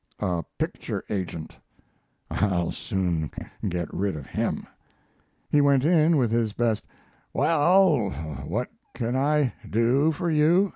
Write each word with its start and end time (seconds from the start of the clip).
A 0.19 0.43
picture 0.57 1.03
agent. 1.11 1.55
I'll 2.31 2.71
soon 2.71 3.29
get 3.69 3.93
rid 3.93 4.15
of 4.15 4.25
him." 4.25 4.65
He 5.47 5.61
went 5.61 5.85
in 5.85 6.17
with 6.17 6.31
his 6.31 6.53
best, 6.53 6.85
"Well, 7.33 8.09
what 8.47 8.69
can 8.95 9.15
I 9.15 9.53
do 9.69 10.11
for 10.11 10.27
you?" 10.31 10.69